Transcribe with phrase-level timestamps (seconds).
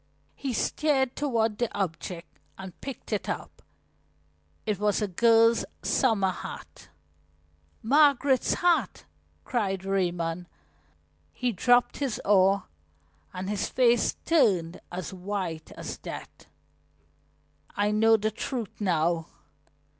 [0.33, 3.61] He steered toward the object and picked it up.
[4.65, 6.89] It was a girl's summer hat.
[7.83, 9.05] "Margaret's hat!"
[9.45, 10.47] cried Raymond.
[11.31, 12.63] He dropped his oar
[13.31, 16.47] and his face turned as white as death.
[17.77, 19.27] "I know the truth now!